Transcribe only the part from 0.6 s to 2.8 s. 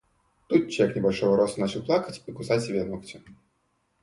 человек небольшого роста начал плакать и кусать